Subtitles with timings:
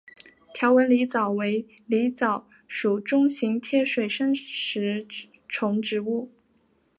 [0.51, 5.05] 条纹狸藻为狸藻属中型贴水生食
[5.47, 6.31] 虫植物。